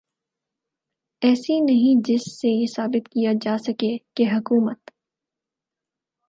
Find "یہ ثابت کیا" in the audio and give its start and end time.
2.49-3.31